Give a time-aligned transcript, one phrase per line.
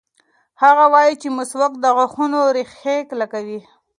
[0.63, 3.59] هغه وایي چې مسواک د غاښونو ریښې کلکوي.